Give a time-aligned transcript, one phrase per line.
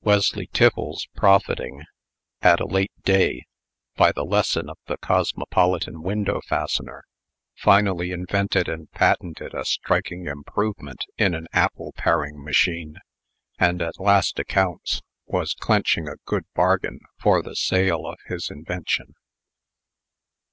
[0.00, 1.84] Wesley Tiffles, profiting,
[2.42, 3.44] at a late day,
[3.94, 7.04] by the lesson of the "Cosmopolitan Window Fastener,"
[7.54, 12.96] finally invented and patented a striking improvement in an apple paring machine,
[13.56, 19.14] and, at last accounts, was clenching a good bargain for the sale of his invention.